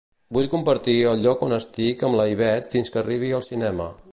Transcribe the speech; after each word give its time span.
Vull 0.35 0.47
compartir 0.53 0.95
el 1.09 1.21
lloc 1.25 1.43
on 1.47 1.53
estic 1.59 2.07
amb 2.09 2.19
la 2.21 2.25
Ivet 2.33 2.73
fins 2.77 2.91
que 2.97 3.01
arribi 3.03 3.31
al 3.41 3.47
cinema. 3.51 3.91